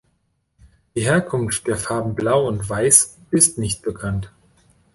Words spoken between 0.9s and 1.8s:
Die Herkunft der